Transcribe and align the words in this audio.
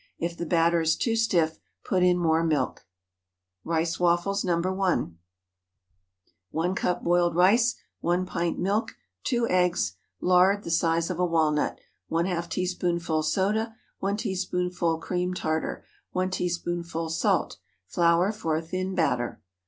If 0.17 0.35
the 0.35 0.47
batter 0.47 0.81
is 0.81 0.95
too 0.95 1.15
stiff, 1.15 1.59
put 1.85 2.01
in 2.01 2.17
more 2.17 2.43
milk. 2.43 2.87
RICE 3.63 3.99
WAFFLES 3.99 4.43
(No. 4.43 4.57
1.) 4.59 5.05
✠ 5.05 5.13
1 6.49 6.73
cup 6.73 7.03
boiled 7.03 7.35
rice. 7.35 7.75
1 7.99 8.25
pint 8.25 8.57
milk. 8.57 8.95
2 9.25 9.47
eggs. 9.47 9.97
Lard, 10.19 10.63
the 10.63 10.71
size 10.71 11.11
of 11.11 11.19
a 11.19 11.23
walnut. 11.27 11.77
½ 12.11 12.49
teaspoonful 12.49 13.21
soda. 13.21 13.75
1 13.99 14.17
teaspoonful 14.17 14.97
cream 14.97 15.35
tartar. 15.35 15.85
1 16.13 16.31
teaspoonful 16.31 17.11
salt. 17.11 17.57
Flour 17.85 18.31
for 18.31 18.55
a 18.55 18.61
thin 18.63 18.95
batter. 18.95 19.39